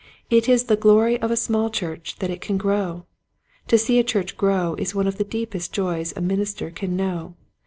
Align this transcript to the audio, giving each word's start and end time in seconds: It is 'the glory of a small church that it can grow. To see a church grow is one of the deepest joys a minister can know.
It 0.31 0.49
is 0.49 0.63
'the 0.63 0.77
glory 0.77 1.21
of 1.21 1.29
a 1.29 1.37
small 1.37 1.69
church 1.69 2.15
that 2.17 2.31
it 2.31 2.41
can 2.41 2.57
grow. 2.57 3.05
To 3.67 3.77
see 3.77 3.99
a 3.99 4.03
church 4.03 4.35
grow 4.35 4.73
is 4.79 4.95
one 4.95 5.05
of 5.05 5.19
the 5.19 5.23
deepest 5.23 5.73
joys 5.73 6.11
a 6.17 6.21
minister 6.21 6.71
can 6.71 6.95
know. 6.95 7.35